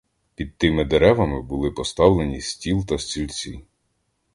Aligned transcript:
Під 0.35 0.57
тими 0.57 0.85
деревами 0.85 1.41
були 1.41 1.71
поставлені 1.71 2.41
стіл 2.41 2.85
та 2.85 2.97
стільці. 2.99 3.63